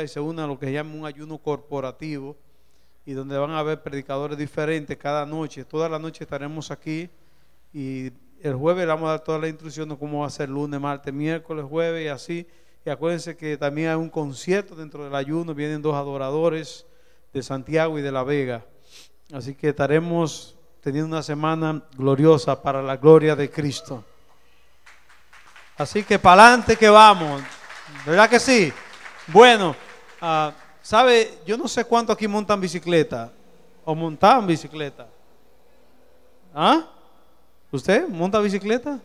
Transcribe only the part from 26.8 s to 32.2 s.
vamos, ¿verdad que sí? Bueno, ah, ¿sabe? Yo no sé cuánto